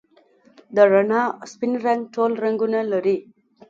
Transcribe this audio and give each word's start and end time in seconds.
د 0.75 0.77
رڼا 0.91 1.23
سپین 1.51 1.73
رنګ 1.85 2.01
ټول 2.13 2.31
رنګونه 2.43 2.79
لري. 2.91 3.17